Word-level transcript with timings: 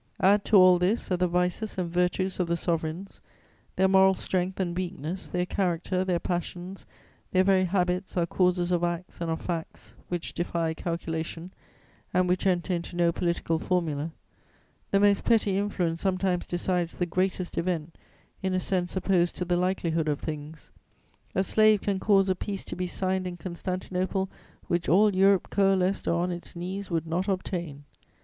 "Add 0.21 0.43
to 0.45 0.55
all 0.57 0.79
this 0.79 1.09
that 1.09 1.17
the 1.19 1.27
vices 1.27 1.77
and 1.77 1.87
virtues 1.87 2.39
of 2.39 2.47
the 2.47 2.57
sovereigns, 2.57 3.21
their 3.75 3.87
moral 3.87 4.15
strength 4.15 4.59
and 4.59 4.75
weakness, 4.75 5.27
their 5.27 5.45
character, 5.45 6.03
their 6.03 6.17
passions, 6.17 6.87
their 7.29 7.43
very 7.43 7.65
habits 7.65 8.17
are 8.17 8.25
causes 8.25 8.71
of 8.71 8.83
acts 8.83 9.21
and 9.21 9.29
of 9.29 9.41
facts 9.43 9.93
which 10.07 10.33
defy 10.33 10.73
calculation 10.73 11.53
and 12.15 12.27
which 12.27 12.47
enter 12.47 12.73
into 12.73 12.95
no 12.95 13.11
political 13.11 13.59
formula: 13.59 14.11
the 14.89 14.99
most 14.99 15.23
petty 15.23 15.55
influence 15.55 16.01
sometimes 16.01 16.47
decides 16.47 16.95
the 16.97 17.05
greatest 17.05 17.55
event 17.55 17.95
in 18.41 18.55
a 18.55 18.59
sense 18.59 18.95
opposed 18.95 19.35
to 19.35 19.45
the 19.45 19.55
likelihood 19.55 20.07
of 20.07 20.19
things; 20.19 20.71
a 21.35 21.43
slave 21.43 21.81
can 21.81 21.99
cause 21.99 22.27
a 22.27 22.33
peace 22.33 22.63
to 22.65 22.75
be 22.75 22.87
signed 22.87 23.27
in 23.27 23.37
Constantinople 23.37 24.31
which 24.67 24.89
all 24.89 25.13
Europe, 25.13 25.51
coalesced 25.51 26.07
or 26.07 26.23
on 26.23 26.31
its 26.31 26.55
knees, 26.55 26.89
would 26.89 27.05
not 27.05 27.27
obtain. 27.27 27.83